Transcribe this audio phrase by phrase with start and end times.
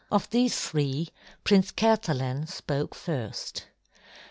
[0.11, 1.09] Of these three,
[1.43, 3.65] Prince Kathalan spoke first.